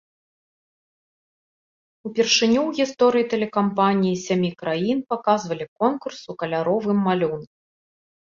[2.09, 7.51] Упершыню ў гісторыі тэлекампаніі сямі краін паказвалі конкурс у каляровым малюнку.